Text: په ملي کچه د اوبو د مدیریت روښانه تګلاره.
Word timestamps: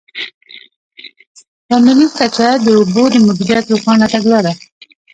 په 1.67 1.75
ملي 1.85 2.07
کچه 2.17 2.47
د 2.65 2.67
اوبو 2.77 3.03
د 3.13 3.15
مدیریت 3.27 3.65
روښانه 3.73 4.05
تګلاره. 4.13 4.51